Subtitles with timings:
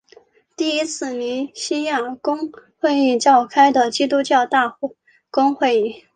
[0.57, 4.75] 第一次尼西亚公会议召开的基督教大
[5.29, 6.05] 公会议。